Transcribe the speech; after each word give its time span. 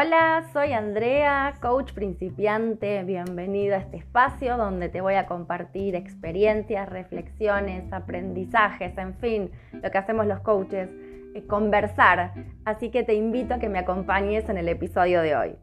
Hola, 0.00 0.44
soy 0.52 0.74
Andrea, 0.74 1.56
coach 1.60 1.92
principiante. 1.92 3.02
Bienvenido 3.02 3.74
a 3.74 3.78
este 3.78 3.96
espacio 3.96 4.56
donde 4.56 4.88
te 4.88 5.00
voy 5.00 5.14
a 5.14 5.26
compartir 5.26 5.96
experiencias, 5.96 6.88
reflexiones, 6.88 7.92
aprendizajes, 7.92 8.96
en 8.96 9.14
fin, 9.16 9.50
lo 9.72 9.90
que 9.90 9.98
hacemos 9.98 10.24
los 10.26 10.38
coaches, 10.38 10.88
eh, 11.34 11.44
conversar. 11.48 12.32
Así 12.64 12.92
que 12.92 13.02
te 13.02 13.14
invito 13.14 13.54
a 13.54 13.58
que 13.58 13.68
me 13.68 13.80
acompañes 13.80 14.48
en 14.48 14.58
el 14.58 14.68
episodio 14.68 15.20
de 15.20 15.34
hoy. 15.34 15.56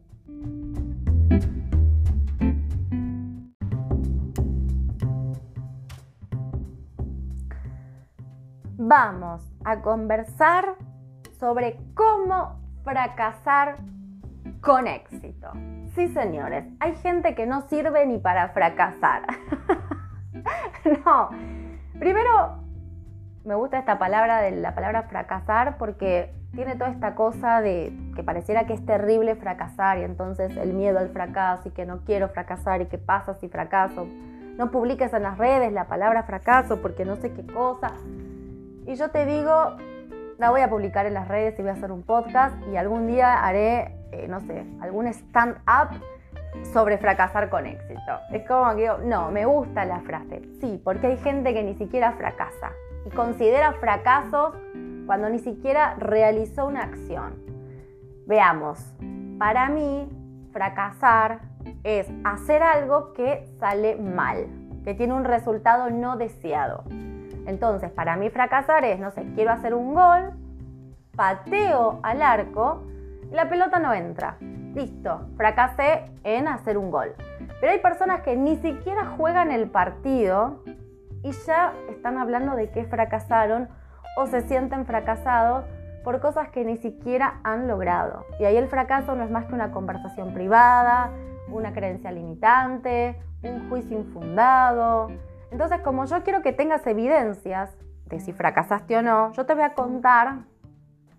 Vamos 8.77 9.43
a 9.63 9.81
conversar 9.81 10.75
sobre 11.39 11.77
cómo 11.93 12.59
fracasar 12.83 13.77
con 14.61 14.87
éxito. 14.87 15.51
Sí, 15.95 16.07
señores, 16.09 16.65
hay 16.79 16.95
gente 16.97 17.35
que 17.35 17.45
no 17.45 17.61
sirve 17.69 18.05
ni 18.05 18.17
para 18.17 18.49
fracasar. 18.49 19.23
no, 21.05 21.29
primero 21.99 22.65
me 23.45 23.55
gusta 23.55 23.77
esta 23.77 23.99
palabra 23.99 24.41
de 24.41 24.51
la 24.51 24.73
palabra 24.73 25.03
fracasar 25.03 25.77
porque 25.77 26.33
tiene 26.55 26.75
toda 26.75 26.89
esta 26.89 27.15
cosa 27.15 27.61
de 27.61 27.93
que 28.15 28.23
pareciera 28.23 28.65
que 28.65 28.73
es 28.73 28.85
terrible 28.85 29.35
fracasar 29.35 29.99
y 29.99 30.03
entonces 30.03 30.55
el 30.57 30.73
miedo 30.73 30.99
al 30.99 31.09
fracaso 31.09 31.69
y 31.69 31.71
que 31.71 31.85
no 31.85 31.99
quiero 32.05 32.29
fracasar 32.29 32.81
y 32.81 32.87
qué 32.87 32.97
pasa 32.97 33.35
si 33.35 33.47
fracaso. 33.47 34.07
No 34.57 34.71
publiques 34.71 35.13
en 35.13 35.23
las 35.23 35.37
redes 35.37 35.71
la 35.73 35.87
palabra 35.87 36.23
fracaso 36.23 36.81
porque 36.81 37.05
no 37.05 37.17
sé 37.17 37.33
qué 37.33 37.45
cosa. 37.45 37.91
Y 38.87 38.95
yo 38.95 39.09
te 39.09 39.25
digo, 39.25 39.75
la 40.37 40.49
voy 40.49 40.61
a 40.61 40.69
publicar 40.69 41.05
en 41.05 41.13
las 41.13 41.27
redes 41.27 41.59
y 41.59 41.61
voy 41.61 41.71
a 41.71 41.73
hacer 41.73 41.91
un 41.91 42.03
podcast 42.03 42.55
y 42.67 42.77
algún 42.77 43.05
día 43.07 43.45
haré 43.45 43.95
eh, 44.23 44.27
no 44.27 44.39
sé, 44.41 44.65
algún 44.81 45.07
stand-up 45.07 45.89
sobre 46.73 46.97
fracasar 46.97 47.49
con 47.49 47.65
éxito. 47.65 48.19
Es 48.31 48.47
como 48.47 48.75
que 48.75 48.83
digo, 48.83 48.97
no, 49.03 49.31
me 49.31 49.45
gusta 49.45 49.85
la 49.85 49.99
frase. 50.01 50.41
Sí, 50.61 50.81
porque 50.83 51.07
hay 51.07 51.17
gente 51.17 51.53
que 51.53 51.63
ni 51.63 51.75
siquiera 51.75 52.13
fracasa 52.13 52.71
y 53.05 53.09
considera 53.09 53.73
fracasos 53.73 54.55
cuando 55.05 55.29
ni 55.29 55.39
siquiera 55.39 55.95
realizó 55.97 56.65
una 56.65 56.83
acción. 56.83 57.35
Veamos, 58.25 58.79
para 59.37 59.69
mí 59.69 60.09
fracasar 60.51 61.41
es 61.83 62.07
hacer 62.23 62.63
algo 62.63 63.13
que 63.13 63.45
sale 63.59 63.95
mal, 63.97 64.47
que 64.83 64.93
tiene 64.93 65.13
un 65.13 65.25
resultado 65.25 65.89
no 65.89 66.17
deseado. 66.17 66.83
Entonces, 67.45 67.91
para 67.91 68.15
mí 68.15 68.29
fracasar 68.29 68.83
es, 68.85 68.99
no 68.99 69.11
sé, 69.11 69.23
quiero 69.35 69.51
hacer 69.51 69.75
un 69.75 69.93
gol, 69.93 70.31
pateo 71.15 71.99
al 72.01 72.21
arco 72.21 72.83
la 73.31 73.49
pelota 73.49 73.79
no 73.79 73.93
entra. 73.93 74.37
Listo, 74.73 75.29
fracasé 75.37 76.11
en 76.23 76.47
hacer 76.47 76.77
un 76.77 76.91
gol. 76.91 77.13
Pero 77.59 77.71
hay 77.71 77.79
personas 77.79 78.21
que 78.21 78.35
ni 78.35 78.57
siquiera 78.57 79.05
juegan 79.17 79.51
el 79.51 79.69
partido 79.69 80.63
y 81.23 81.31
ya 81.31 81.73
están 81.89 82.17
hablando 82.17 82.55
de 82.55 82.69
que 82.69 82.85
fracasaron 82.85 83.69
o 84.17 84.27
se 84.27 84.41
sienten 84.41 84.85
fracasados 84.85 85.65
por 86.03 86.19
cosas 86.19 86.49
que 86.49 86.63
ni 86.63 86.77
siquiera 86.77 87.39
han 87.43 87.67
logrado. 87.67 88.25
Y 88.39 88.45
ahí 88.45 88.57
el 88.57 88.67
fracaso 88.67 89.15
no 89.15 89.23
es 89.23 89.31
más 89.31 89.45
que 89.45 89.55
una 89.55 89.71
conversación 89.71 90.33
privada, 90.33 91.11
una 91.49 91.73
creencia 91.73 92.11
limitante, 92.11 93.19
un 93.43 93.69
juicio 93.69 93.97
infundado. 93.97 95.07
Entonces, 95.51 95.79
como 95.81 96.05
yo 96.05 96.23
quiero 96.23 96.41
que 96.41 96.53
tengas 96.53 96.85
evidencias 96.85 97.75
de 98.05 98.19
si 98.19 98.33
fracasaste 98.33 98.97
o 98.97 99.01
no, 99.01 99.31
yo 99.31 99.45
te 99.45 99.55
voy 99.55 99.63
a 99.63 99.73
contar 99.73 100.43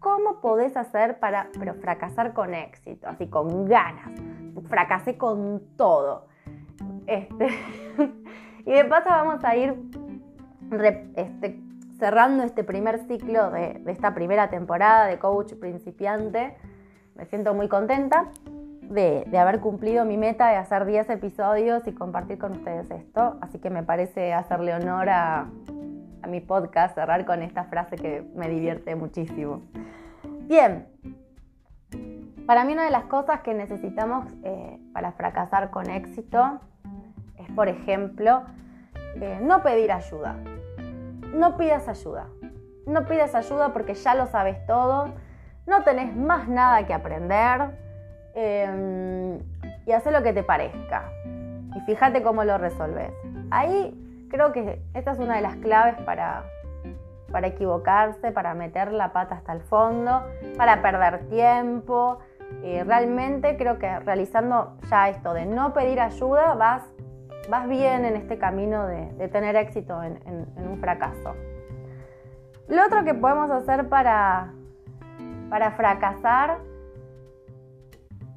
¿Cómo 0.00 0.40
podés 0.40 0.76
hacer 0.76 1.18
para 1.18 1.48
pero 1.58 1.74
fracasar 1.74 2.32
con 2.32 2.54
éxito, 2.54 3.08
así 3.08 3.28
con 3.28 3.66
ganas? 3.66 4.10
Fracasé 4.68 5.16
con 5.16 5.62
todo. 5.76 6.26
Este, 7.06 7.48
y 8.66 8.72
de 8.72 8.84
paso 8.84 9.08
vamos 9.08 9.44
a 9.44 9.56
ir 9.56 9.74
este, 11.14 11.60
cerrando 11.98 12.42
este 12.42 12.64
primer 12.64 13.06
ciclo 13.06 13.50
de, 13.50 13.82
esta 13.86 14.14
primera 14.14 14.50
temporada 14.50 15.06
de 15.06 15.18
coach 15.18 15.54
principiante. 15.54 16.56
Me 17.14 17.24
siento 17.26 17.54
muy 17.54 17.68
contenta 17.68 18.30
de, 18.82 19.24
de, 19.26 19.38
haber 19.38 19.60
cumplido 19.60 20.04
mi 20.04 20.16
meta 20.16 20.48
de 20.48 20.56
hacer 20.56 20.84
10 20.84 21.10
episodios 21.10 21.86
y 21.86 21.92
compartir 21.92 22.38
con 22.38 22.52
ustedes 22.52 22.90
esto. 22.90 23.36
Así 23.40 23.58
que 23.58 23.70
me 23.70 23.82
parece 23.82 24.34
hacerle 24.34 24.74
honor 24.74 25.08
a, 25.08 25.46
mi 26.26 26.40
podcast, 26.40 26.94
cerrar 26.94 27.24
con 27.24 27.42
esta 27.42 27.64
frase 27.64 27.96
que 27.96 28.26
me 28.34 28.48
divierte 28.48 28.94
muchísimo. 28.94 29.62
Bien, 30.48 30.86
para 32.46 32.64
mí 32.64 32.72
una 32.72 32.84
de 32.84 32.90
las 32.90 33.04
cosas 33.04 33.40
que 33.40 33.54
necesitamos 33.54 34.26
eh, 34.44 34.78
para 34.92 35.12
fracasar 35.12 35.70
con 35.70 35.90
éxito 35.90 36.60
es, 37.38 37.50
por 37.52 37.68
ejemplo, 37.68 38.44
eh, 39.20 39.40
no 39.42 39.62
pedir 39.62 39.90
ayuda. 39.90 40.36
No 41.34 41.56
pidas 41.56 41.88
ayuda. 41.88 42.28
No 42.86 43.04
pidas 43.06 43.34
ayuda 43.34 43.72
porque 43.72 43.94
ya 43.94 44.14
lo 44.14 44.26
sabes 44.26 44.64
todo, 44.66 45.12
no 45.66 45.82
tenés 45.82 46.14
más 46.16 46.48
nada 46.48 46.86
que 46.86 46.94
aprender 46.94 47.76
em, 48.34 49.40
y 49.84 49.92
haz 49.92 50.06
lo 50.06 50.22
que 50.22 50.32
te 50.32 50.44
parezca. 50.44 51.10
Y 51.74 51.80
fíjate 51.80 52.22
cómo 52.22 52.44
lo 52.44 52.58
resolves. 52.58 53.10
Ahí 53.50 53.92
Creo 54.28 54.52
que 54.52 54.82
esta 54.94 55.12
es 55.12 55.18
una 55.18 55.36
de 55.36 55.42
las 55.42 55.56
claves 55.56 55.96
para, 56.02 56.44
para 57.30 57.46
equivocarse, 57.46 58.32
para 58.32 58.54
meter 58.54 58.92
la 58.92 59.12
pata 59.12 59.36
hasta 59.36 59.52
el 59.52 59.60
fondo, 59.62 60.24
para 60.56 60.82
perder 60.82 61.28
tiempo. 61.28 62.18
Y 62.62 62.80
realmente 62.82 63.56
creo 63.56 63.78
que 63.78 63.98
realizando 64.00 64.76
ya 64.88 65.08
esto 65.08 65.32
de 65.32 65.46
no 65.46 65.72
pedir 65.72 66.00
ayuda 66.00 66.54
vas, 66.54 66.82
vas 67.48 67.68
bien 67.68 68.04
en 68.04 68.16
este 68.16 68.38
camino 68.38 68.86
de, 68.86 69.28
tener 69.28 69.56
éxito 69.56 70.02
en, 70.02 70.18
un 70.56 70.78
fracaso. 70.80 71.34
Lo 72.68 72.84
otro 72.84 73.04
que 73.04 73.14
podemos 73.14 73.50
hacer 73.50 73.88
para, 73.88 74.52
para 75.50 75.72
fracasar 75.72 76.58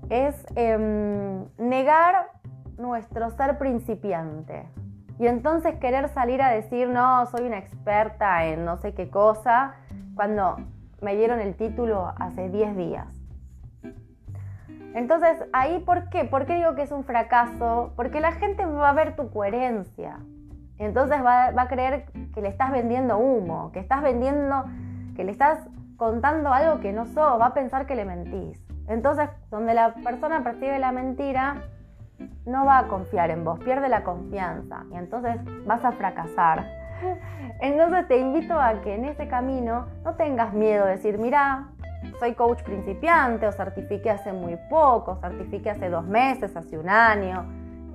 es 0.09 0.45
em, 0.55 1.45
negar 1.57 2.31
nuestro 2.77 3.29
ser 3.31 3.57
principiante. 3.57 4.67
Y 5.19 5.27
entonces 5.27 5.75
querer 5.75 6.07
salir 6.07 6.41
a 6.41 6.49
decir, 6.49 6.87
no, 6.87 7.25
soy 7.25 7.41
una 7.41 7.57
experta 7.57 8.45
en 8.45 8.63
no 8.63 8.77
sé 8.77 8.93
qué 8.93 9.09
cosa, 9.09 9.75
cuando 10.15 10.55
me 11.01 11.15
dieron 11.15 11.41
el 11.41 11.55
título 11.55 12.13
hace 12.17 12.49
10 12.49 12.77
días. 12.77 13.07
Entonces, 14.95 15.37
ahí, 15.53 15.79
¿por 15.79 16.09
qué? 16.09 16.23
¿Por 16.23 16.45
qué 16.45 16.55
digo 16.55 16.73
que 16.75 16.83
es 16.83 16.91
un 16.91 17.03
fracaso? 17.03 17.91
Porque 17.95 18.21
la 18.21 18.31
gente 18.31 18.65
va 18.65 18.89
a 18.89 18.93
ver 18.93 19.15
tu 19.17 19.29
coherencia. 19.29 20.19
Entonces 20.77 21.23
va, 21.23 21.47
a 21.47 21.67
creer 21.67 22.05
que 22.33 22.41
le 22.41 22.47
estás 22.47 22.71
vendiendo 22.71 23.17
humo, 23.17 23.71
que 23.73 23.79
estás 23.79 24.01
vendiendo, 24.01 24.63
que 25.17 25.25
le 25.25 25.31
estás 25.31 25.59
contando 25.97 26.53
algo 26.53 26.79
que 26.79 26.93
no 26.93 27.05
sos, 27.05 27.39
va 27.39 27.47
a 27.47 27.53
pensar 27.53 27.85
que 27.85 27.95
le 27.95 28.05
mentís. 28.05 28.65
Entonces, 28.87 29.29
donde 29.51 29.73
la 29.73 29.93
persona 29.95 30.43
percibe 30.43 30.79
la 30.79 30.93
mentira, 30.93 31.57
no 32.45 32.65
va 32.65 32.79
a 32.79 32.87
confiar 32.87 33.31
en 33.31 33.43
vos, 33.43 33.59
pierde 33.59 33.89
la 33.89 34.03
confianza 34.03 34.85
y 34.91 34.95
entonces 34.95 35.37
vas 35.65 35.83
a 35.85 35.91
fracasar. 35.91 36.65
Entonces 37.61 38.07
te 38.07 38.17
invito 38.17 38.59
a 38.59 38.81
que 38.81 38.95
en 38.95 39.05
ese 39.05 39.27
camino 39.27 39.87
no 40.03 40.15
tengas 40.15 40.53
miedo 40.53 40.85
de 40.85 40.91
decir, 40.91 41.17
mira, 41.17 41.69
soy 42.19 42.33
coach 42.33 42.61
principiante 42.63 43.47
o 43.47 43.51
certifiqué 43.51 44.09
hace 44.09 44.33
muy 44.33 44.57
poco, 44.69 45.17
certifiqué 45.21 45.69
hace 45.69 45.89
dos 45.89 46.05
meses, 46.05 46.55
hace 46.55 46.77
un 46.77 46.89
año, 46.89 47.45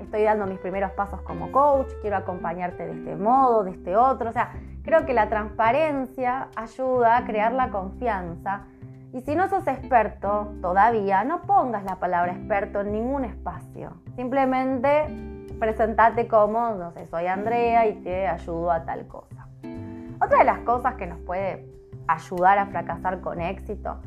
estoy 0.00 0.22
dando 0.22 0.46
mis 0.46 0.58
primeros 0.58 0.92
pasos 0.92 1.20
como 1.22 1.50
coach, 1.50 1.88
quiero 2.00 2.16
acompañarte 2.16 2.86
de 2.86 2.92
este 2.92 3.16
modo, 3.16 3.64
de 3.64 3.72
este 3.72 3.96
otro. 3.96 4.30
O 4.30 4.32
sea, 4.32 4.52
creo 4.82 5.04
que 5.06 5.12
la 5.12 5.28
transparencia 5.28 6.48
ayuda 6.54 7.16
a 7.16 7.24
crear 7.24 7.52
la 7.52 7.70
confianza 7.70 8.66
y 9.14 9.20
si 9.20 9.36
no 9.36 9.48
sos 9.48 9.64
experto 9.68 10.52
todavía, 10.60 11.22
no 11.22 11.42
pongas 11.42 11.84
la 11.84 12.00
palabra 12.00 12.32
experto 12.32 12.80
en 12.80 12.90
ningún 12.90 13.24
espacio. 13.24 13.92
Simplemente 14.16 15.06
presentate 15.60 16.26
como, 16.26 16.70
no 16.70 16.90
sé, 16.90 17.06
soy 17.06 17.28
Andrea 17.28 17.86
y 17.86 18.02
te 18.02 18.26
ayudo 18.26 18.72
a 18.72 18.84
tal 18.84 19.06
cosa. 19.06 19.46
Otra 20.20 20.38
de 20.38 20.44
las 20.44 20.58
cosas 20.60 20.96
que 20.96 21.06
nos 21.06 21.20
puede 21.20 21.64
ayudar 22.08 22.58
a 22.58 22.66
fracasar 22.66 23.20
con 23.20 23.40
éxito, 23.40 24.00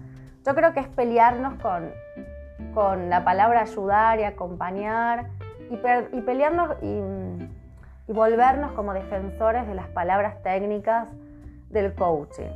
yo 0.46 0.54
creo 0.54 0.74
que 0.74 0.82
es 0.82 0.90
pelearnos 0.90 1.54
con, 1.62 3.10
la 3.10 3.24
palabra 3.24 3.62
ayudar 3.62 4.20
y 4.20 4.24
acompañar 4.24 5.30
y, 5.72 6.22
pelearnos 6.22 6.76
y 6.84 8.12
volvernos 8.12 8.74
como 8.74 8.94
defensores 8.94 9.66
de 9.68 9.74
las 9.74 9.88
palabras 9.88 10.44
técnicas 10.44 11.08
del 11.70 11.96
coaching 11.96 12.52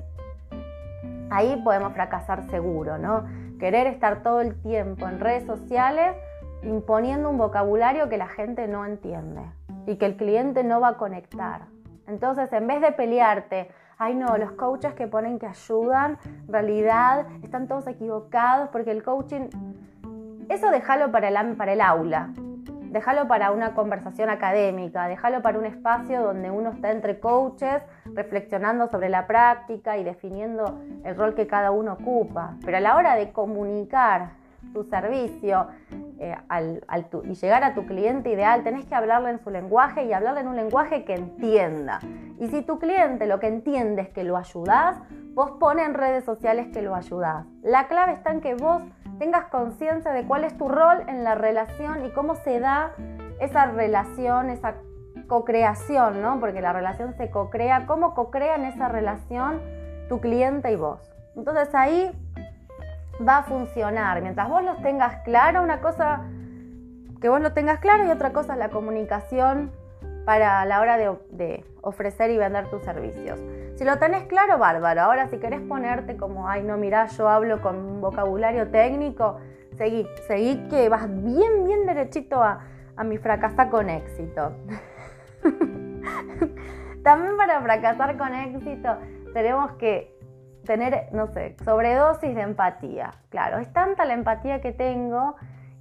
ahí 1.32 1.60
podemos 1.64 1.94
fracasar 1.94 2.44
seguro, 2.50 2.98
¿no? 2.98 3.26
Querer 3.60 3.88
estar 3.88 4.22
todo 4.22 4.42
el 4.42 4.62
tiempo 4.62 5.08
en 5.08 5.20
redes 5.20 5.46
sociales 5.46 6.16
imponiendo 6.64 7.30
un 7.30 7.38
vocabulario 7.38 8.10
que 8.10 8.18
la 8.18 8.28
gente 8.28 8.68
no 8.68 8.86
entiende 8.86 9.42
y 9.88 9.96
que 9.96 10.06
el 10.06 10.16
cliente 10.16 10.64
no 10.64 10.80
va 10.80 10.90
a 10.90 10.98
conectar. 10.98 11.62
Entonces, 12.08 12.52
en 12.54 12.68
vez 12.68 12.82
de 12.82 12.92
pelearte, 12.92 13.70
ay 13.98 14.16
no, 14.16 14.38
los 14.38 14.52
coaches 14.52 14.94
que 14.94 15.08
ponen 15.08 15.40
que 15.40 15.48
ayudan, 15.48 16.20
en 16.26 16.54
realidad 16.54 17.26
están 17.44 17.68
todos 17.68 17.88
equivocados 17.88 18.70
porque 18.70 18.92
el 18.92 19.04
coaching 19.04 19.50
eso 20.50 20.70
déjalo 20.70 21.12
para 21.12 21.30
el, 21.30 21.56
para 21.56 21.72
el 21.72 21.80
aula, 21.80 22.30
déjalo 22.92 23.28
para 23.28 23.52
una 23.52 23.74
conversación 23.74 24.30
académica, 24.30 25.08
déjalo 25.08 25.42
para 25.42 25.58
un 25.58 25.66
espacio 25.66 26.22
donde 26.22 26.52
uno 26.52 26.72
está 26.72 26.92
entre 26.92 27.20
coaches 27.20 27.82
reflexionando 28.14 28.88
sobre 28.90 29.10
la 29.10 29.28
práctica 29.28 29.98
y 29.98 30.04
definiendo 30.04 30.82
el 31.06 31.16
rol 31.16 31.34
que 31.34 31.48
cada 31.48 31.72
uno 31.72 31.94
ocupa. 31.94 32.58
Pero 32.66 32.78
a 32.78 32.82
la 32.82 32.96
hora 32.98 33.16
de 33.16 33.32
comunicar 33.32 34.32
tu 34.74 34.84
servicio 34.84 35.68
eh, 36.20 36.36
y 37.24 37.34
llegar 37.34 37.64
a 37.64 37.74
tu 37.74 37.86
cliente 37.86 38.30
ideal, 38.30 38.64
tenés 38.64 38.86
que 38.86 38.94
hablarle 38.94 39.32
en 39.32 39.40
su 39.40 39.50
lenguaje 39.50 40.06
y 40.06 40.14
hablarle 40.14 40.42
en 40.42 40.48
un 40.50 40.56
lenguaje 40.58 41.04
que 41.06 41.16
entienda. 41.16 42.00
Y 42.40 42.48
si 42.50 42.62
tu 42.62 42.78
cliente 42.78 43.26
lo 43.26 43.40
que 43.40 43.48
entiende 43.48 44.04
es 44.04 44.10
que 44.10 44.24
lo 44.24 44.38
ayudás, 44.38 44.98
vos 45.34 45.52
pones 45.60 45.86
en 45.86 45.94
redes 45.94 46.26
sociales 46.26 46.68
que 46.74 46.82
lo 46.82 46.94
ayudás. 46.94 47.46
La 47.64 47.88
clave 47.88 48.14
está 48.14 48.32
en 48.32 48.42
que 48.42 48.54
vos 48.56 48.82
tengas 49.22 49.46
conciencia 49.50 50.14
de 50.14 50.26
cuál 50.26 50.44
es 50.46 50.58
tu 50.58 50.68
rol 50.68 51.04
en 51.08 51.24
la 51.24 51.36
relación 51.36 52.04
y 52.08 52.10
cómo 52.10 52.34
se 52.34 52.60
da 52.60 52.94
esa 53.40 53.68
relación, 53.68 54.50
esa 54.50 54.78
co-creación, 55.28 56.24
¿no? 56.24 56.40
Porque 56.40 56.60
la 56.60 56.74
relación 56.74 57.14
se 57.14 57.30
co-crea, 57.30 57.86
cómo 57.86 58.16
co-crean 58.16 58.66
esa 58.66 58.90
relación 58.90 59.62
tu 60.10 60.20
cliente 60.22 60.72
y 60.72 60.76
vos. 60.76 61.08
Entonces 61.36 61.70
ahí 61.76 62.12
va 63.26 63.38
a 63.38 63.44
funcionar. 63.44 64.20
Mientras 64.24 64.50
vos 64.50 64.64
lo 64.64 64.78
tengas 64.78 65.18
claro, 65.24 65.62
una 65.62 65.82
cosa 65.82 66.22
que 67.22 67.30
vos 67.30 67.42
lo 67.42 67.54
tengas 67.54 67.80
claro 67.80 68.08
y 68.08 68.10
otra 68.10 68.34
cosa 68.34 68.54
es 68.54 68.60
la 68.60 68.70
comunicación 68.70 69.72
para 70.26 70.66
la 70.66 70.82
hora 70.82 70.98
de, 70.98 71.64
ofrecer 71.84 72.32
y 72.32 72.38
vender 72.38 72.72
tus 72.72 72.82
servicios. 72.82 73.40
Si 73.82 73.86
lo 73.88 73.98
tenés 73.98 74.26
claro, 74.26 74.60
bárbaro. 74.60 75.02
Ahora, 75.02 75.28
si 75.30 75.40
querés 75.40 75.60
ponerte 75.62 76.16
como, 76.16 76.48
ay, 76.48 76.62
no, 76.62 76.78
mirá, 76.78 77.08
yo 77.08 77.28
hablo 77.28 77.64
con 77.64 78.00
vocabulario 78.00 78.70
técnico, 78.70 79.40
seguí, 79.76 80.08
seguí 80.28 80.68
que 80.70 80.88
vas 80.88 81.08
bien, 81.10 81.66
bien 81.66 81.88
derechito 81.88 82.44
a, 82.44 82.60
a 82.96 83.04
mi 83.04 83.18
fracasa 83.18 83.72
con 83.72 83.90
éxito. 83.90 84.52
También 87.04 87.36
para 87.38 87.60
fracasar 87.60 88.20
con 88.20 88.36
éxito 88.36 88.98
tenemos 89.34 89.72
que 89.80 90.16
tener, 90.64 91.08
no 91.12 91.26
sé, 91.26 91.56
sobredosis 91.66 92.36
de 92.36 92.42
empatía. 92.42 93.16
Claro, 93.30 93.58
es 93.58 93.74
tanta 93.74 94.06
la 94.06 94.14
empatía 94.14 94.62
que 94.62 94.74
tengo 94.74 95.38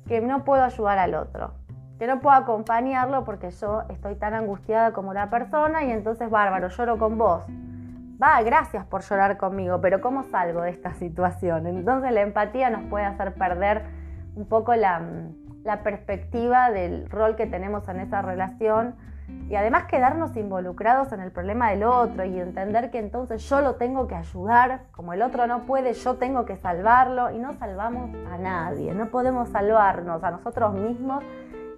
que 0.09 0.23
no 0.23 0.43
puedo 0.43 0.65
ayudar 0.65 0.97
al 0.97 1.15
otro, 1.15 1.53
que 1.99 2.07
no 2.07 2.21
puedo 2.21 2.35
acompañarlo 2.35 3.27
porque 3.27 3.51
yo 3.51 3.83
estoy 3.91 4.15
tan 4.15 4.33
angustiada 4.33 4.95
como 4.95 5.13
la 5.13 5.29
persona 5.29 5.85
y 5.85 5.91
entonces, 5.91 6.31
bárbaro, 6.31 6.69
lloro 6.69 6.97
con 6.97 7.19
vos. 7.19 7.45
Va, 8.23 8.43
gracias 8.43 8.85
por 8.85 9.03
llorar 9.03 9.39
conmigo, 9.39 9.81
pero 9.81 10.03
¿cómo 10.03 10.25
salgo 10.25 10.61
de 10.63 10.71
esta 10.71 10.93
situación? 10.95 11.67
Entonces 11.67 12.13
la 12.13 12.21
empatía 12.21 12.69
nos 12.69 12.83
puede 12.91 13.07
hacer 13.07 13.33
perder 13.33 13.85
un 14.37 14.47
poco 14.47 14.75
la, 14.75 15.01
la 15.65 15.83
perspectiva 15.83 16.71
del 16.71 17.09
rol 17.09 17.35
que 17.35 17.47
tenemos 17.47 17.89
en 17.89 18.01
esa 18.01 18.21
relación 18.21 18.95
y 19.49 19.57
además 19.57 19.87
quedarnos 19.87 20.37
involucrados 20.37 21.13
en 21.13 21.21
el 21.21 21.33
problema 21.33 21.71
del 21.71 21.85
otro 21.85 22.25
y 22.25 22.39
entender 22.39 22.91
que 22.91 22.99
entonces 22.99 23.49
yo 23.49 23.61
lo 23.63 23.77
tengo 23.77 24.07
que 24.07 24.15
ayudar, 24.15 24.83
como 24.93 25.13
el 25.13 25.23
otro 25.23 25.47
no 25.47 25.61
puede, 25.67 25.93
yo 25.95 26.17
tengo 26.17 26.45
que 26.45 26.57
salvarlo 26.57 27.31
y 27.31 27.39
no 27.39 27.55
salvamos 27.55 28.11
a 28.31 28.39
nadie, 28.39 28.93
no 28.93 29.07
podemos 29.07 29.49
salvarnos 29.49 30.23
a 30.23 30.31
nosotros 30.31 30.75
mismos, 30.75 31.25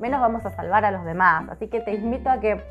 menos 0.00 0.20
vamos 0.20 0.44
a 0.44 0.50
salvar 0.50 0.84
a 0.84 0.90
los 0.90 1.04
demás. 1.04 1.48
Así 1.50 1.68
que 1.68 1.80
te 1.80 1.94
invito 1.94 2.30
a 2.30 2.40
que, 2.40 2.62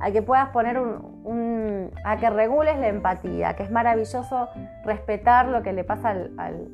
a 0.00 0.10
que 0.10 0.22
puedas 0.22 0.50
poner 0.50 0.78
un, 0.78 1.90
a 2.04 2.16
que 2.16 2.30
regules 2.30 2.78
la 2.78 2.88
empatía, 2.88 3.54
que 3.56 3.62
es 3.62 3.70
maravilloso 3.70 4.48
respetar 4.84 5.46
lo 5.46 5.62
que 5.62 5.72
le 5.72 5.84
pasa 5.84 6.10
al, 6.10 6.32
al 6.38 6.68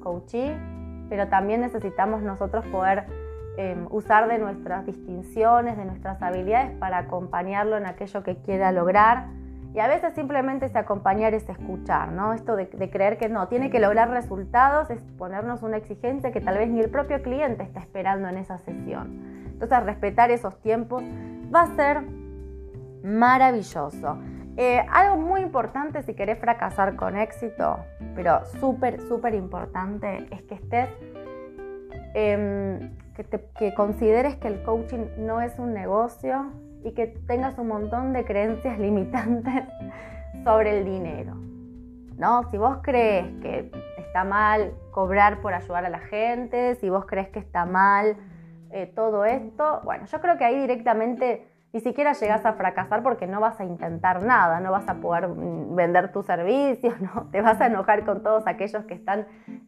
pero 1.08 1.28
también 1.28 1.60
necesitamos 1.60 2.22
nosotros 2.22 2.64
poder 2.66 3.04
Em, 3.56 3.88
usar 3.90 4.26
de 4.26 4.38
nuestras 4.38 4.86
distinciones, 4.86 5.76
de 5.76 5.84
nuestras 5.84 6.22
habilidades 6.22 6.70
para 6.78 6.96
acompañarlo 6.96 7.76
en 7.76 7.84
aquello 7.84 8.22
que 8.22 8.36
quiera 8.36 8.72
lograr. 8.72 9.26
Y 9.74 9.80
a 9.80 9.86
veces 9.86 10.14
simplemente 10.14 10.64
ese 10.64 10.78
acompañar 10.78 11.34
es 11.34 11.46
escuchar, 11.46 12.12
¿no? 12.12 12.32
Esto 12.32 12.56
de, 12.56 12.68
creer 12.68 13.18
que 13.18 13.28
no, 13.28 13.48
tiene 13.48 13.68
que 13.68 13.78
lograr 13.78 14.08
resultados 14.08 14.88
es 14.88 15.02
ponernos 15.18 15.62
una 15.62 15.76
exigencia 15.76 16.32
que 16.32 16.40
tal 16.40 16.56
vez 16.56 16.70
ni 16.70 16.80
el 16.80 16.90
propio 16.90 17.22
cliente 17.22 17.62
está 17.62 17.80
esperando 17.80 18.28
en 18.28 18.38
esa 18.38 18.56
sesión. 18.56 19.20
Entonces, 19.52 19.82
respetar 19.82 20.30
esos 20.30 20.58
tiempos 20.62 21.04
va 21.54 21.62
a 21.62 21.76
ser 21.76 22.02
maravilloso. 23.02 24.18
Eh, 24.56 24.84
algo 24.90 25.16
muy 25.16 25.40
importante 25.40 26.02
si 26.02 26.14
querés 26.14 26.38
fracasar 26.38 26.96
con 26.96 27.16
éxito, 27.16 27.78
pero 28.14 28.44
súper, 28.60 29.00
súper 29.00 29.34
importante, 29.34 30.26
es 30.30 30.42
que 30.42 30.54
estés 30.54 30.88
em, 32.14 32.90
que, 33.58 33.74
consideres 33.74 34.36
que 34.36 34.48
el 34.48 34.62
coaching 34.62 35.06
no 35.18 35.40
es 35.40 35.58
un 35.58 35.72
negocio 35.72 36.52
y 36.84 36.92
que 36.92 37.06
tengas 37.26 37.58
un 37.58 37.68
montón 37.68 38.12
de 38.12 38.24
creencias 38.24 38.78
limitantes 38.86 39.64
sobre 40.44 40.78
el 40.78 40.84
dinero. 40.84 41.34
¿No? 42.18 42.42
Si 42.50 42.58
vos 42.58 42.80
crees 42.82 43.26
que 43.40 43.70
está 43.96 44.24
mal 44.24 44.74
cobrar 44.90 45.40
por 45.40 45.54
ayudar 45.54 45.86
a 45.86 45.88
la 45.88 46.00
gente, 46.00 46.74
si 46.74 46.90
vos 46.90 47.06
crees 47.06 47.30
que 47.30 47.38
está 47.38 47.64
mal 47.64 48.16
eh, 48.72 48.92
todo 48.94 49.24
esto, 49.24 49.80
bueno, 49.84 50.04
yo 50.04 50.20
creo 50.20 50.36
que 50.36 50.44
ahí 50.44 50.58
directamente 50.60 51.49
ni 51.72 51.80
siquiera 51.80 52.12
llegas 52.12 52.44
a 52.44 52.54
fracasar 52.54 53.02
porque 53.02 53.26
no 53.26 53.40
vas 53.40 53.60
a 53.60 53.64
intentar 53.64 54.22
nada, 54.22 54.60
no 54.60 54.72
vas 54.72 54.88
a 54.88 54.94
poder 54.94 55.28
mm, 55.28 55.74
vender 55.74 56.12
tus 56.12 56.26
servicios, 56.26 57.00
¿no? 57.00 57.28
te 57.30 57.40
vas 57.40 57.60
a 57.60 57.66
enojar 57.66 58.04
con 58.04 58.22
todos 58.22 58.46
aquellos 58.46 58.84
que 58.84 58.94
están 58.94 59.26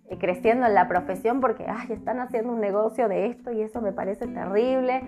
eh, 0.08 0.18
creciendo 0.18 0.66
en 0.66 0.74
la 0.74 0.88
profesión 0.88 1.40
porque 1.40 1.66
Ay, 1.68 1.92
están 1.92 2.20
haciendo 2.20 2.52
un 2.52 2.60
negocio 2.60 3.08
de 3.08 3.26
esto 3.26 3.52
y 3.52 3.62
eso 3.62 3.80
me 3.80 3.92
parece 3.92 4.26
terrible. 4.26 5.02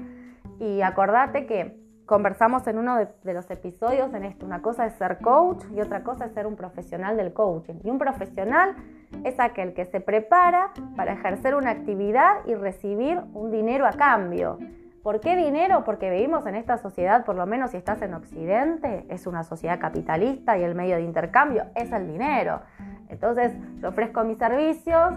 Y 0.61 0.83
acordate 0.83 1.47
que 1.47 1.85
conversamos 2.07 2.67
en 2.67 2.79
uno 2.79 2.97
de, 2.97 3.35
los 3.35 3.51
episodios 3.51 4.13
en 4.15 4.25
esto, 4.25 4.45
una 4.45 4.63
cosa 4.63 4.87
es 4.87 4.95
ser 4.95 5.19
coach 5.19 5.65
y 5.75 5.81
otra 5.81 6.03
cosa 6.03 6.27
es 6.27 6.33
ser 6.33 6.47
un 6.47 6.55
profesional 6.55 7.17
del 7.17 7.33
coaching. 7.33 7.75
Y 7.83 7.91
un 7.91 7.99
profesional 7.99 8.77
es 9.25 9.41
aquel 9.41 9.75
que 9.75 9.87
se 9.87 10.01
prepara 10.01 10.73
para 10.97 11.15
ejercer 11.15 11.55
una 11.55 11.71
actividad 11.71 12.45
y 12.47 12.55
recibir 12.55 13.21
un 13.33 13.51
dinero 13.51 13.87
a 13.87 13.93
cambio. 13.93 14.59
¿Por 15.05 15.21
qué 15.21 15.37
dinero? 15.37 15.85
Porque 15.85 16.09
vivimos 16.09 16.47
en 16.47 16.55
esta 16.55 16.79
sociedad, 16.79 17.27
por 17.27 17.37
lo 17.37 17.45
menos 17.45 17.73
si 17.73 17.77
estás 17.77 18.01
en 18.01 18.15
Occidente, 18.15 19.05
es 19.11 19.27
una 19.27 19.45
sociedad 19.45 19.79
capitalista 19.79 20.57
y 20.57 20.63
el 20.63 20.75
medio 20.75 20.97
de 20.97 21.03
intercambio 21.03 21.67
es 21.75 21.93
el 21.93 22.07
dinero. 22.07 22.63
Entonces 23.11 23.53
yo 23.83 23.91
ofrezco 23.91 24.25
mis 24.25 24.39
servicios 24.39 25.13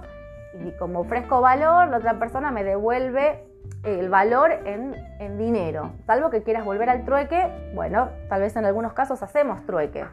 y 0.62 0.72
como 0.72 1.00
ofrezco 1.00 1.40
valor, 1.40 1.88
la 1.88 2.00
otra 2.00 2.20
persona 2.20 2.52
me 2.52 2.66
devuelve 2.66 3.46
el 3.84 4.10
valor 4.10 4.52
en, 4.66 4.94
en 5.20 5.38
dinero. 5.38 5.94
Salvo 6.06 6.32
que 6.32 6.44
quieras 6.44 6.66
volver 6.66 6.90
al 6.90 7.06
trueque, 7.06 7.50
bueno, 7.74 8.10
tal 8.28 8.42
vez 8.42 8.58
en 8.58 8.66
algunos 8.66 8.92
casos 8.92 9.24
hacemos 9.24 9.66
trueque. 9.66 10.04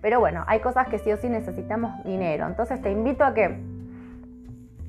Pero 0.00 0.18
bueno, 0.18 0.42
hay 0.48 0.58
cosas 0.58 0.88
que 0.88 0.98
sí 0.98 1.12
o 1.12 1.16
sí 1.16 1.28
necesitamos 1.28 2.02
dinero. 2.02 2.44
Entonces 2.48 2.82
te 2.82 2.90
invito 2.90 3.22
a 3.22 3.34
que 3.34 3.56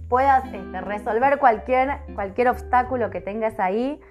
puedas 0.10 0.44
este, 0.52 0.82
resolver 0.82 1.38
cualquier, 1.38 2.00
cualquier 2.16 2.50
obstáculo 2.50 3.12
que 3.12 3.22
tengas 3.22 3.60
ahí 3.60 4.02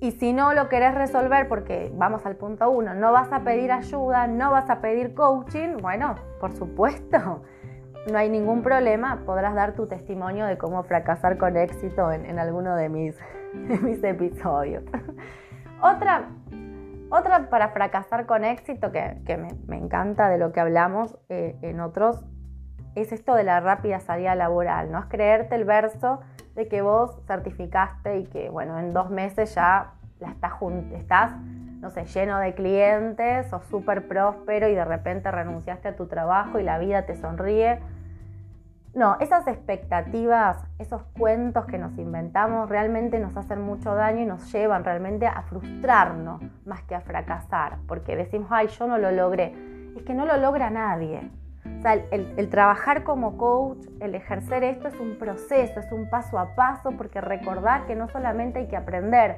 y 0.00 0.12
si 0.12 0.32
no 0.32 0.52
lo 0.52 0.68
querés 0.68 0.94
resolver, 0.94 1.48
porque 1.48 1.90
vamos 1.94 2.26
al 2.26 2.36
punto 2.36 2.70
uno, 2.70 2.94
no 2.94 3.12
vas 3.12 3.32
a 3.32 3.40
pedir 3.40 3.72
ayuda, 3.72 4.26
no 4.26 4.50
vas 4.50 4.68
a 4.70 4.80
pedir 4.80 5.14
coaching, 5.14 5.78
bueno, 5.80 6.16
por 6.40 6.52
supuesto, 6.52 7.42
no 8.12 8.18
hay 8.18 8.28
ningún 8.28 8.62
problema, 8.62 9.22
podrás 9.24 9.54
dar 9.54 9.74
tu 9.74 9.86
testimonio 9.86 10.46
de 10.46 10.58
cómo 10.58 10.82
fracasar 10.82 11.38
con 11.38 11.56
éxito 11.56 12.12
en, 12.12 12.38
alguno 12.38 12.76
de 12.76 12.88
mis, 12.88 13.18
mis 13.82 14.02
episodios. 14.04 14.84
otra, 15.80 16.28
otra 17.10 17.48
para 17.48 17.68
fracasar 17.68 18.26
con 18.26 18.44
éxito 18.44 18.92
que, 18.92 19.38
me, 19.66 19.76
encanta 19.76 20.28
de 20.28 20.38
lo 20.38 20.52
que 20.52 20.60
hablamos 20.60 21.16
eh, 21.28 21.56
en 21.62 21.80
otros 21.80 22.24
es 22.94 23.12
esto 23.12 23.34
de 23.34 23.44
la 23.44 23.60
rápida 23.60 24.00
salida 24.00 24.34
laboral, 24.34 24.90
¿no? 24.90 25.00
Es 25.00 25.06
creerte 25.06 25.56
el 25.56 25.64
verso 25.64 26.20
de 26.54 26.68
que 26.68 26.82
vos 26.82 27.20
certificaste 27.26 28.18
y 28.18 28.24
que, 28.26 28.48
bueno, 28.50 28.78
en 28.78 28.92
dos 28.92 29.10
meses 29.10 29.54
ya 29.54 29.92
la 30.20 30.30
estás, 30.30 30.52
estás 30.94 31.32
no 31.80 31.90
sé, 31.90 32.06
lleno 32.06 32.38
de 32.38 32.54
clientes, 32.54 33.46
sos 33.48 33.62
súper 33.66 34.08
próspero 34.08 34.68
y 34.68 34.74
de 34.74 34.86
repente 34.86 35.30
renunciaste 35.30 35.88
a 35.88 35.96
tu 35.96 36.06
trabajo 36.06 36.58
y 36.58 36.62
la 36.62 36.78
vida 36.78 37.04
te 37.04 37.14
sonríe. 37.14 37.78
No, 38.94 39.18
esas 39.20 39.46
expectativas, 39.48 40.56
esos 40.78 41.02
cuentos 41.18 41.66
que 41.66 41.76
nos 41.76 41.98
inventamos 41.98 42.70
realmente 42.70 43.18
nos 43.18 43.36
hacen 43.36 43.60
mucho 43.60 43.94
daño 43.94 44.22
y 44.22 44.24
nos 44.24 44.50
llevan 44.50 44.82
realmente 44.82 45.26
a 45.26 45.42
frustrarnos 45.42 46.40
más 46.64 46.82
que 46.84 46.94
a 46.94 47.02
fracasar, 47.02 47.76
porque 47.86 48.16
decimos, 48.16 48.48
ay, 48.50 48.68
yo 48.68 48.86
no 48.86 48.96
lo 48.96 49.10
logré. 49.10 49.52
Es 49.94 50.04
que 50.04 50.14
no 50.14 50.24
lo 50.24 50.38
logra 50.38 50.70
nadie. 50.70 51.28
Sea, 51.84 52.02
el, 52.12 52.48
trabajar 52.48 53.04
como 53.04 53.36
coach, 53.36 53.86
el 54.00 54.14
ejercer 54.14 54.64
esto 54.64 54.88
es 54.88 54.98
un 54.98 55.18
proceso, 55.18 55.80
es 55.80 55.92
un 55.92 56.08
paso 56.08 56.38
a 56.38 56.54
paso, 56.54 56.92
porque 56.92 57.20
recordar 57.20 57.84
que 57.84 57.94
no 57.94 58.08
solamente 58.08 58.60
hay 58.60 58.68
que 58.68 58.76
aprender, 58.78 59.36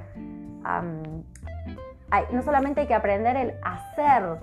no 2.32 2.42
solamente 2.44 2.82
hay 2.82 2.86
que 2.86 2.94
aprender 2.94 3.36
el 3.36 3.54
hacer 3.64 4.38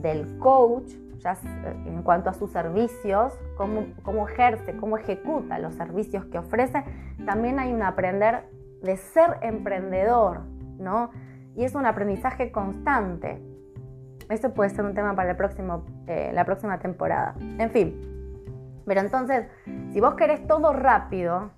del 0.00 0.38
coach, 0.38 0.92
ya 1.18 1.36
en 1.84 2.02
cuanto 2.02 2.30
a 2.30 2.32
sus 2.32 2.52
servicios, 2.52 3.38
cómo, 3.58 3.84
cómo 4.02 4.26
ejerce, 4.26 4.74
cómo 4.78 4.96
ejecuta 4.96 5.58
los 5.58 5.74
servicios 5.74 6.24
que 6.24 6.38
ofrece, 6.38 6.82
también 7.26 7.58
hay 7.58 7.70
un 7.70 7.82
aprender 7.82 8.48
de 8.82 8.96
ser 8.96 9.36
emprendedor, 9.42 10.40
¿no? 10.78 11.10
Y 11.54 11.64
es 11.64 11.74
un 11.74 11.84
aprendizaje 11.84 12.50
constante. 12.50 13.42
Eso 14.30 14.54
puede 14.54 14.70
ser 14.70 14.84
un 14.84 14.94
tema 14.94 15.14
para 15.14 15.32
el 15.32 15.36
próximo, 15.36 15.84
eh, 16.06 16.30
la 16.32 16.44
próxima 16.44 16.78
temporada. 16.78 17.34
En 17.58 17.70
fin. 17.70 18.10
Pero 18.86 19.00
entonces, 19.00 19.46
si 19.92 20.00
vos 20.00 20.14
querés 20.14 20.46
todo 20.46 20.72
rápido 20.72 21.50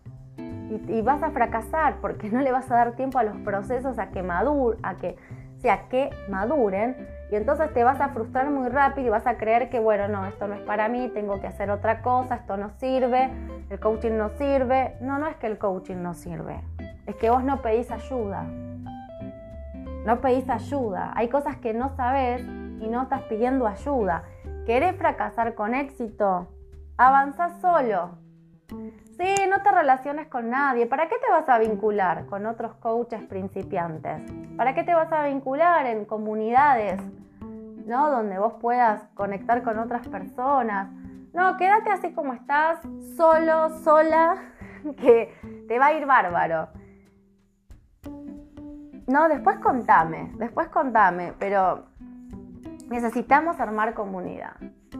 y, 0.89 1.03
vas 1.03 1.23
a 1.23 1.31
fracasar 1.31 1.97
porque 2.01 2.31
no 2.31 2.41
le 2.41 2.51
vas 2.51 2.71
a 2.71 2.77
dar 2.77 2.93
tiempo 2.93 3.19
a 3.19 3.25
los 3.25 3.37
procesos 3.39 3.99
a 3.99 4.09
que 4.09 4.23
maduren, 4.23 4.81
a 4.83 4.97
que, 4.97 5.17
sea, 5.59 5.89
que 5.89 6.11
maduren, 6.29 6.97
y 7.31 7.37
entonces 7.37 7.73
te 7.73 7.85
vas 7.85 8.01
a 8.01 8.09
frustrar 8.09 8.51
muy 8.51 8.69
rápido 8.69 9.07
y 9.07 9.11
vas 9.11 9.27
a 9.27 9.37
creer 9.37 9.69
que, 9.71 9.81
bueno, 9.81 10.09
no, 10.09 10.27
esto 10.27 10.49
no 10.49 10.55
es 10.55 10.61
para 10.63 10.89
mí, 10.89 11.11
tengo 11.15 11.41
que 11.41 11.47
hacer 11.47 11.71
otra 11.71 12.03
cosa, 12.03 12.37
esto 12.37 12.57
no 12.57 12.71
sirve, 12.79 13.31
el 13.71 13.81
coaching 13.81 14.17
no 14.17 14.31
sirve. 14.31 14.97
No, 15.01 15.19
no 15.19 15.27
es 15.27 15.37
que 15.37 15.47
el 15.47 15.59
coaching 15.59 16.03
no 16.03 16.15
sirve, 16.15 16.61
es 17.07 17.17
que 17.17 17.31
vos 17.31 17.45
no 17.45 17.61
pedís 17.63 17.91
ayuda. 17.91 18.45
No 20.05 20.21
pedís 20.21 20.49
ayuda. 20.51 21.13
Hay 21.15 21.29
cosas 21.29 21.57
que 21.57 21.73
no 21.73 21.91
sabes 21.97 22.43
y 22.83 22.89
no 22.89 23.03
estás 23.03 23.23
pidiendo 23.23 23.67
ayuda. 23.67 24.25
¿Querés 24.67 24.97
fracasar 24.97 25.55
con 25.55 25.75
éxito? 25.75 26.49
Avanza 26.99 27.61
solo. 27.61 28.19
Sí, 28.69 29.35
no 29.49 29.63
te 29.63 29.71
relaciones 29.71 30.27
con 30.29 30.51
nadie. 30.51 30.87
¿Para 30.87 31.09
qué 31.09 31.17
te 31.25 31.31
vas 31.31 31.49
a 31.49 31.59
vincular 31.59 32.27
con 32.27 32.45
otros 32.47 32.75
coaches 32.75 33.23
principiantes? 33.23 34.21
¿Para 34.57 34.75
qué 34.75 34.83
te 34.83 34.95
vas 34.95 35.13
a 35.13 35.25
vincular 35.25 35.87
en 35.87 36.05
comunidades, 36.05 37.01
¿no? 37.87 38.11
Donde 38.11 38.39
vos 38.39 38.55
puedas 38.61 39.05
conectar 39.15 39.63
con 39.63 39.79
otras 39.79 40.09
personas. 40.09 40.91
No, 41.33 41.57
quédate 41.57 41.91
así 41.91 42.13
como 42.13 42.33
estás, 42.33 42.81
solo, 43.17 43.71
sola, 43.81 44.37
que 44.97 45.35
te 45.69 45.79
va 45.79 45.87
a 45.87 45.93
ir 45.95 46.07
bárbaro. 46.07 46.69
No, 49.07 49.29
después 49.29 49.59
contame, 49.59 50.33
después 50.37 50.69
contame, 50.69 51.35
pero 51.39 51.92
necesitamos 52.93 53.59
armar 53.59 53.95
comunidad. 53.95 54.53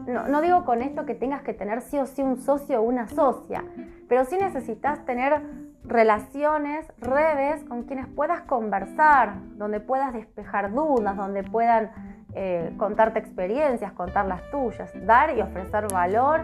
No, 0.05 0.41
digo 0.41 0.65
con 0.65 0.81
esto 0.81 1.05
que 1.05 1.15
tengas 1.15 1.43
que 1.43 1.53
tener 1.53 1.81
sí 1.81 1.97
o 1.97 2.05
sí 2.05 2.21
un 2.21 2.37
socio 2.37 2.81
o 2.81 2.83
una 2.83 3.07
socia, 3.07 3.63
pero 4.09 4.25
sí 4.25 4.37
necesitas 4.37 5.05
tener 5.05 5.41
relaciones, 5.85 6.85
redes 6.99 7.63
con 7.63 7.83
quienes 7.83 8.07
puedas 8.07 8.41
conversar, 8.41 9.35
donde 9.55 9.79
puedas 9.79 10.13
despejar 10.13 10.73
dudas, 10.73 11.15
donde 11.15 11.43
puedan 11.43 11.91
eh, 12.33 12.73
contarte 12.77 13.19
experiencias, 13.19 13.93
contar 13.93 14.25
las 14.25 14.49
tuyas, 14.49 14.91
dar 15.05 15.37
y 15.37 15.41
ofrecer 15.41 15.87
valor 15.91 16.41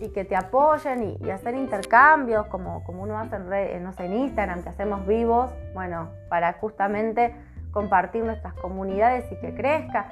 y 0.00 0.10
que 0.10 0.24
te 0.24 0.36
apoyen 0.36 1.16
y, 1.20 1.30
hacer 1.30 1.54
intercambios 1.54 2.46
como, 2.46 2.84
como 2.84 3.02
uno 3.02 3.18
hace 3.18 3.36
en, 3.36 3.82
no 3.82 3.92
sé, 3.92 4.06
en 4.06 4.14
Instagram, 4.14 4.62
que 4.62 4.68
hacemos 4.68 5.06
vivos, 5.06 5.50
bueno, 5.74 6.08
para 6.28 6.52
justamente 6.54 7.34
compartir 7.70 8.24
nuestras 8.24 8.54
comunidades 8.54 9.30
y 9.30 9.36
que 9.36 9.54
crezca. 9.54 10.10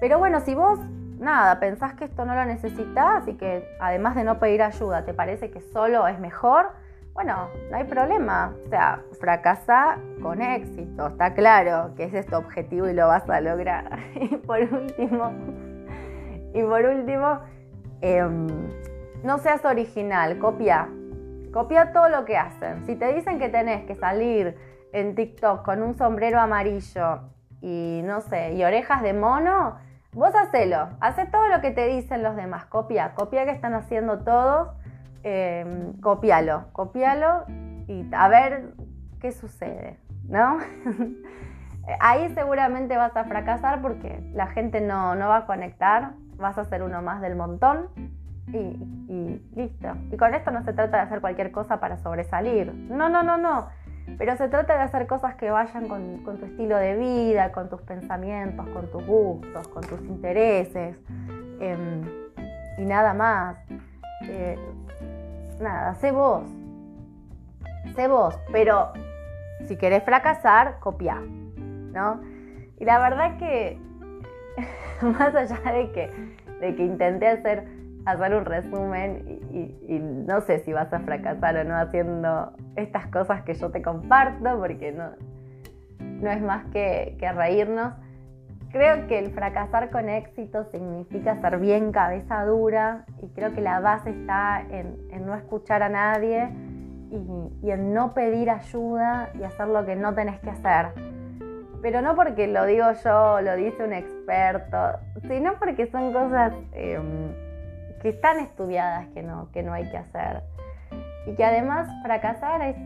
Pero 0.00 0.18
bueno, 0.18 0.40
si 0.40 0.54
vos, 0.54 0.78
nada, 1.18 1.58
pensás 1.58 1.94
que 1.94 2.04
esto 2.04 2.24
no 2.24 2.34
lo 2.34 2.44
necesitas 2.44 3.26
y 3.26 3.34
que 3.34 3.66
además 3.80 4.14
de 4.14 4.24
no 4.24 4.38
pedir 4.38 4.62
ayuda, 4.62 5.04
te 5.04 5.14
parece 5.14 5.50
que 5.50 5.60
solo 5.60 6.06
es 6.06 6.18
mejor, 6.18 6.70
bueno, 7.16 7.48
no 7.70 7.76
hay 7.78 7.84
problema. 7.84 8.54
O 8.66 8.68
sea, 8.68 9.00
fracasa 9.18 9.98
con 10.20 10.42
éxito, 10.42 11.06
está 11.06 11.32
claro 11.32 11.94
que 11.96 12.04
es 12.04 12.26
tu 12.26 12.36
objetivo 12.36 12.88
y 12.88 12.92
lo 12.92 13.08
vas 13.08 13.28
a 13.28 13.40
lograr. 13.40 13.98
Y 14.20 14.36
por 14.36 14.60
último, 14.60 15.32
y 16.52 16.62
por 16.62 16.84
último, 16.84 17.40
em, 18.02 18.46
no 19.22 19.38
seas 19.38 19.64
original, 19.64 20.38
copia. 20.38 20.88
Copia 21.52 21.90
todo 21.92 22.10
lo 22.10 22.26
que 22.26 22.36
hacen. 22.36 22.84
Si 22.84 22.96
te 22.96 23.14
dicen 23.14 23.38
que 23.38 23.48
tenés 23.48 23.86
que 23.86 23.94
salir 23.94 24.54
en 24.92 25.14
TikTok 25.14 25.64
con 25.64 25.82
un 25.82 25.96
sombrero 25.96 26.38
amarillo 26.38 27.20
y 27.66 28.00
no 28.04 28.20
sé, 28.20 28.52
y 28.52 28.62
orejas 28.62 29.02
de 29.02 29.12
mono, 29.12 29.74
vos 30.12 30.32
hacelo. 30.36 30.88
Hacé 31.00 31.26
todo 31.26 31.48
lo 31.48 31.60
que 31.60 31.72
te 31.72 31.88
dicen 31.88 32.22
los 32.22 32.36
demás. 32.36 32.66
Copia, 32.66 33.14
copia 33.14 33.44
que 33.44 33.50
están 33.50 33.74
haciendo 33.74 34.20
todos. 34.20 34.68
Eh, 35.24 35.92
copialo, 36.00 36.66
copialo 36.70 37.44
y 37.88 38.08
a 38.14 38.28
ver 38.28 38.74
qué 39.18 39.32
sucede, 39.32 39.98
¿no? 40.28 40.58
Ahí 42.00 42.32
seguramente 42.34 42.96
vas 42.96 43.16
a 43.16 43.24
fracasar 43.24 43.82
porque 43.82 44.22
la 44.32 44.46
gente 44.46 44.80
no, 44.80 45.16
no 45.16 45.28
va 45.28 45.38
a 45.38 45.46
conectar, 45.46 46.12
vas 46.36 46.58
a 46.58 46.64
ser 46.66 46.84
uno 46.84 47.02
más 47.02 47.20
del 47.20 47.34
montón 47.34 47.88
y, 48.52 49.42
listo. 49.56 49.88
Y 50.12 50.16
con 50.16 50.34
esto 50.34 50.52
no 50.52 50.62
se 50.62 50.72
trata 50.72 50.98
de 50.98 51.02
hacer 51.02 51.20
cualquier 51.20 51.50
cosa 51.50 51.80
para 51.80 51.96
sobresalir. 51.96 52.72
No, 52.72 53.08
no, 53.08 53.24
no, 53.24 53.36
no. 53.36 53.66
Pero 54.18 54.36
se 54.36 54.48
trata 54.48 54.76
de 54.76 54.82
hacer 54.82 55.06
cosas 55.06 55.34
que 55.34 55.50
vayan 55.50 55.88
con, 55.88 56.22
tu 56.38 56.46
estilo 56.46 56.76
de 56.76 56.96
vida, 56.96 57.52
con 57.52 57.68
tus 57.68 57.82
pensamientos, 57.82 58.66
con 58.68 58.90
tus 58.90 59.04
gustos, 59.04 59.68
con 59.68 59.82
tus 59.82 60.00
intereses. 60.02 60.96
Em, 61.60 62.02
y 62.78 62.84
nada 62.84 63.14
más. 63.14 63.56
Eh, 64.22 64.58
nada, 65.60 65.94
sé 65.96 66.12
vos. 66.12 66.44
Sé 67.94 68.08
vos. 68.08 68.38
Pero 68.52 68.92
si 69.66 69.76
querés 69.76 70.02
fracasar, 70.04 70.78
copia. 70.78 71.20
¿No? 71.20 72.20
Y 72.78 72.84
la 72.84 72.98
verdad 72.98 73.38
que, 73.38 73.78
más 75.02 75.34
allá 75.34 75.72
de 75.72 75.90
que, 75.92 76.10
de 76.60 76.74
que 76.74 76.84
intenté 76.84 77.26
hacer 77.26 77.66
hacer 78.06 78.34
un 78.34 78.44
resumen 78.44 79.40
y, 79.52 79.98
no 79.98 80.40
sé 80.40 80.60
si 80.60 80.72
vas 80.72 80.92
a 80.92 81.00
fracasar 81.00 81.56
o 81.56 81.64
no 81.64 81.76
haciendo 81.76 82.52
estas 82.76 83.08
cosas 83.08 83.42
que 83.42 83.54
yo 83.54 83.70
te 83.70 83.82
comparto, 83.82 84.58
porque 84.58 84.92
no, 84.92 85.10
no 85.98 86.30
es 86.30 86.40
más 86.40 86.64
que, 86.66 87.16
reírnos. 87.34 87.94
Creo 88.70 89.06
que 89.06 89.18
el 89.18 89.30
fracasar 89.32 89.90
con 89.90 90.08
éxito 90.08 90.64
significa 90.70 91.40
ser 91.40 91.58
bien 91.58 91.92
cabeza 91.92 92.44
dura 92.44 93.06
y 93.22 93.28
creo 93.28 93.52
que 93.54 93.60
la 93.60 93.80
base 93.80 94.10
está 94.10 94.60
en, 94.70 94.96
no 95.24 95.34
escuchar 95.34 95.82
a 95.82 95.88
nadie 95.88 96.48
y, 97.10 97.70
en 97.70 97.92
no 97.92 98.14
pedir 98.14 98.50
ayuda 98.50 99.30
y 99.38 99.42
hacer 99.42 99.66
lo 99.68 99.84
que 99.84 99.96
no 99.96 100.14
tenés 100.14 100.38
que 100.40 100.50
hacer. 100.50 100.92
Pero 101.82 102.02
no 102.02 102.14
porque 102.14 102.46
lo 102.46 102.66
digo 102.66 102.86
yo, 103.04 103.40
lo 103.40 103.56
dice 103.56 103.82
un 103.82 103.92
experto, 103.92 104.98
sino 105.28 105.54
porque 105.58 105.86
son 105.86 106.12
cosas 106.12 106.52
em, 106.72 107.45
que 108.02 108.10
están 108.10 108.38
estudiadas 108.38 109.06
que 109.08 109.22
no, 109.22 109.50
que 109.52 109.62
no 109.62 109.72
hay 109.72 109.90
que 109.90 109.96
hacer. 109.96 110.42
Y 111.26 111.34
que 111.34 111.44
además 111.44 111.88
fracasar 112.02 112.62
es... 112.62 112.76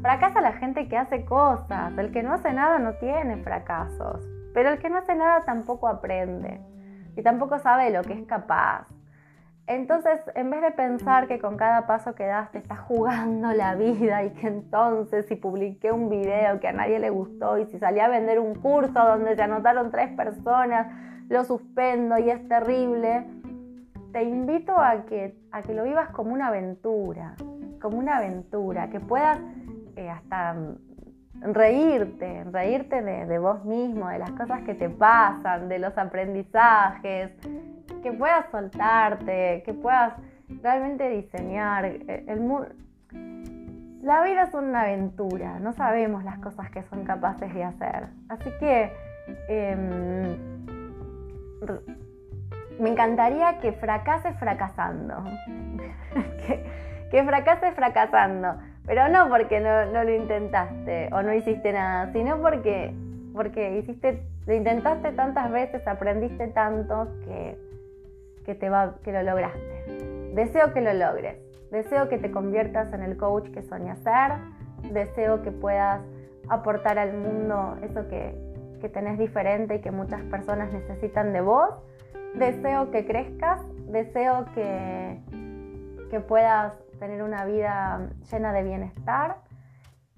Fracasa 0.00 0.40
la 0.40 0.52
gente 0.52 0.88
que 0.88 0.96
hace 0.96 1.24
cosas. 1.24 1.96
El 1.98 2.12
que 2.12 2.22
no 2.22 2.32
hace 2.32 2.52
nada 2.52 2.78
no 2.78 2.94
tiene 2.94 3.36
fracasos. 3.38 4.24
Pero 4.54 4.70
el 4.70 4.78
que 4.78 4.88
no 4.88 4.98
hace 4.98 5.14
nada 5.14 5.40
tampoco 5.40 5.88
aprende. 5.88 6.60
Y 7.16 7.22
tampoco 7.22 7.58
sabe 7.58 7.90
lo 7.90 8.02
que 8.02 8.12
es 8.12 8.26
capaz. 8.26 8.86
Entonces, 9.68 10.18
en 10.34 10.48
vez 10.48 10.62
de 10.62 10.70
pensar 10.70 11.28
que 11.28 11.38
con 11.38 11.58
cada 11.58 11.86
paso 11.86 12.14
que 12.14 12.24
das 12.24 12.50
te 12.50 12.56
estás 12.56 12.78
jugando 12.80 13.52
la 13.52 13.74
vida 13.74 14.24
y 14.24 14.30
que 14.30 14.46
entonces 14.46 15.26
si 15.26 15.36
publiqué 15.36 15.92
un 15.92 16.08
video 16.08 16.58
que 16.58 16.68
a 16.68 16.72
nadie 16.72 16.98
le 16.98 17.10
gustó 17.10 17.58
y 17.58 17.66
si 17.66 17.78
salí 17.78 18.00
a 18.00 18.08
vender 18.08 18.40
un 18.40 18.54
curso 18.54 18.92
donde 18.94 19.36
se 19.36 19.42
anotaron 19.42 19.90
tres 19.90 20.10
personas, 20.16 20.86
lo 21.28 21.44
suspendo 21.44 22.16
y 22.16 22.30
es 22.30 22.48
terrible, 22.48 23.26
te 24.12 24.22
invito 24.22 24.76
a 24.78 25.04
que, 25.04 25.36
a 25.52 25.62
que 25.62 25.74
lo 25.74 25.84
vivas 25.84 26.10
como 26.10 26.32
una 26.32 26.48
aventura, 26.48 27.34
como 27.80 27.98
una 27.98 28.18
aventura, 28.18 28.88
que 28.90 29.00
puedas 29.00 29.38
eh, 29.96 30.08
hasta 30.08 30.56
reírte, 31.40 32.44
reírte 32.50 33.02
de, 33.02 33.38
vos 33.38 33.64
mismo, 33.64 34.08
de 34.08 34.18
las 34.18 34.30
cosas 34.32 34.62
que 34.62 34.74
te 34.74 34.88
pasan, 34.88 35.68
de 35.68 35.78
los 35.78 35.96
aprendizajes, 35.96 37.32
que 38.02 38.12
puedas 38.12 38.50
soltarte, 38.50 39.62
que 39.64 39.74
puedas 39.74 40.14
realmente 40.62 41.08
diseñar. 41.10 41.84
Eh, 41.84 42.24
el, 42.26 42.48
la 44.02 44.22
vida 44.22 44.44
es 44.44 44.54
una 44.54 44.82
aventura, 44.82 45.58
no 45.58 45.72
sabemos 45.72 46.24
las 46.24 46.38
cosas 46.38 46.70
que 46.70 46.82
son 46.84 47.04
capaces 47.04 47.52
de 47.52 47.64
hacer. 47.64 48.08
Así 48.28 48.50
que 48.58 48.92
em, 49.48 50.36
me 52.78 52.90
encantaría 52.90 53.58
que 53.58 53.72
fracase 53.72 54.32
fracasando. 54.34 55.24
que, 56.46 56.64
que, 57.10 57.24
fracase 57.24 57.72
fracasando. 57.72 58.56
Pero 58.86 59.08
no 59.08 59.28
porque 59.28 59.60
no, 59.60 59.84
lo 59.84 60.14
intentaste 60.14 61.10
o 61.12 61.22
no 61.22 61.32
hiciste 61.34 61.72
nada, 61.72 62.10
sino 62.12 62.40
porque, 62.40 62.94
porque 63.34 63.78
hiciste, 63.78 64.22
lo 64.46 64.54
intentaste 64.54 65.12
tantas 65.12 65.50
veces, 65.50 65.86
aprendiste 65.86 66.48
tanto 66.48 67.08
que, 67.24 67.58
que, 68.46 68.54
te 68.54 68.70
va, 68.70 68.94
que 69.02 69.12
lo 69.12 69.22
lograste. 69.22 70.32
Deseo 70.34 70.72
que 70.72 70.80
lo 70.80 70.92
logres. 70.94 71.36
Deseo 71.70 72.08
que 72.08 72.16
te 72.16 72.30
conviertas 72.30 72.92
en 72.94 73.02
el 73.02 73.18
coach 73.18 73.50
que 73.50 73.62
soñas 73.62 73.98
ser. 73.98 74.32
Deseo 74.90 75.42
que 75.42 75.52
puedas 75.52 76.00
aportar 76.48 76.98
al 76.98 77.12
mundo 77.12 77.76
eso 77.82 78.08
que, 78.08 78.34
que 78.80 78.88
tenés 78.88 79.18
diferente 79.18 79.74
y 79.74 79.80
que 79.80 79.90
muchas 79.90 80.22
personas 80.22 80.72
necesitan 80.72 81.34
de 81.34 81.42
vos 81.42 81.74
Deseo 82.34 82.90
que 82.90 83.06
crezcas, 83.06 83.60
deseo 83.86 84.46
que, 84.54 85.20
que 86.10 86.20
puedas 86.20 86.74
tener 86.98 87.22
una 87.22 87.44
vida 87.44 88.10
llena 88.30 88.52
de 88.52 88.62
bienestar. 88.62 89.36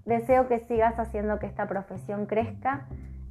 Deseo 0.04 0.48
que 0.48 0.60
sigas 0.60 0.98
haciendo 0.98 1.38
que 1.38 1.46
esta 1.46 1.66
profesión 1.66 2.26
crezca 2.26 2.86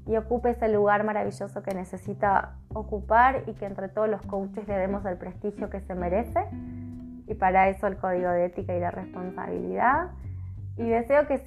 y 0.06 0.16
ocupe 0.18 0.52
ese 0.52 0.70
lugar 0.70 1.04
maravilloso 1.04 1.62
que 1.62 1.74
necesita 1.74 2.56
ocupar 2.74 3.44
y 3.48 3.54
que 3.54 3.66
entre 3.66 3.90
todos 3.90 4.10
los 4.10 4.22
coaches 4.24 4.68
le 4.68 4.76
demos 4.76 5.06
el 5.06 5.18
prestigio 5.18 5.70
que 5.70 5.82
se 5.82 5.94
merece. 5.94 6.46
Y 7.28 7.36
para 7.36 7.70
eso 7.70 7.86
el 7.86 7.98
código 7.98 8.30
de 8.30 8.46
ética 8.46 8.76
y 8.76 8.80
de 8.80 8.90
responsabilidad. 8.90 10.12
Y 10.78 10.90
deseo 10.90 11.28
que 11.28 11.38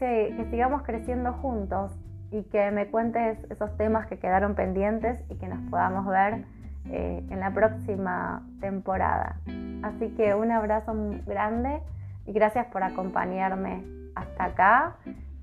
sigamos 0.50 0.82
creciendo 0.82 1.32
juntos 1.32 1.92
y 2.30 2.44
que 2.44 2.70
me 2.70 2.86
cuentes 2.86 3.38
esos 3.50 3.76
temas 3.76 4.06
que 4.06 4.18
quedaron 4.18 4.54
pendientes 4.54 5.24
y 5.28 5.36
que 5.36 5.48
nos 5.48 5.58
podamos 5.70 6.06
ver 6.06 6.44
eh, 6.90 7.22
en 7.30 7.40
la 7.40 7.52
próxima 7.52 8.42
temporada. 8.60 9.36
Así 9.82 10.08
que 10.16 10.34
un 10.34 10.50
abrazo 10.50 10.94
grande 11.26 11.80
y 12.26 12.32
gracias 12.32 12.66
por 12.66 12.82
acompañarme 12.82 13.84
hasta 14.14 14.44
acá. 14.44 14.96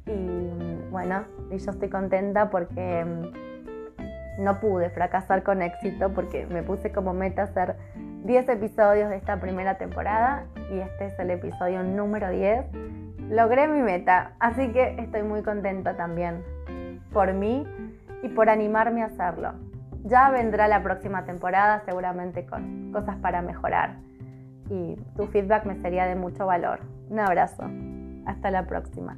Y 0.06 0.90
bueno, 0.92 1.24
y 1.52 1.58
yo 1.58 1.72
estoy 1.72 1.90
contenta 1.90 2.50
porque 2.50 3.06
mm, 3.06 4.44
no 4.44 4.60
pude 4.60 4.90
fracasar 4.90 5.44
con 5.44 5.62
éxito 5.62 6.14
porque 6.14 6.46
me 6.48 6.64
puse 6.64 6.92
como 6.92 7.14
meta 7.14 7.44
hacer 7.44 7.76
10 8.26 8.50
episodios 8.50 9.10
de 9.10 9.16
esta 9.16 9.40
primera 9.40 9.78
temporada 9.78 10.46
y 10.72 10.80
este 10.80 11.08
es 11.08 11.20
el 11.20 11.32
episodio 11.32 11.84
número 11.84 12.30
10. 12.30 12.66
Logré 13.30 13.68
mi 13.68 13.82
meta, 13.82 14.34
así 14.40 14.72
que 14.72 14.96
estoy 15.00 15.24
muy 15.24 15.44
contenta 15.44 15.96
también 15.96 16.44
por 17.14 17.34
mí 17.34 17.66
y 18.24 18.30
por 18.30 18.50
animarme 18.50 19.04
a 19.04 19.06
hacerlo. 19.06 19.69
Ya 20.04 20.30
vendrá 20.30 20.68
la 20.68 20.82
próxima 20.82 21.26
temporada 21.26 21.82
seguramente 21.86 22.46
con 22.46 22.92
cosas 22.92 23.18
para 23.18 23.42
mejorar 23.42 23.98
y 24.70 24.96
tu 25.16 25.28
feedback 25.28 25.66
me 25.66 25.76
sería 25.82 26.06
de 26.06 26.16
mucho 26.16 26.46
valor. 26.46 26.80
Un 27.10 27.20
abrazo. 27.20 27.64
Hasta 28.26 28.52
la 28.52 28.66
próxima. 28.66 29.18